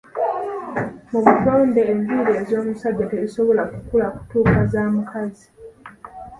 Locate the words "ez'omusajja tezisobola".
2.41-3.63